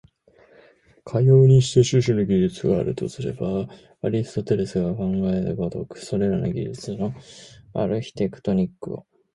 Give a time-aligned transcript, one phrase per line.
[1.05, 3.67] かようにして種々の技術があるとすれば、
[4.01, 7.13] アリストテレスが考えた如く、それらの技術の
[7.75, 9.05] アルヒテクトニックを、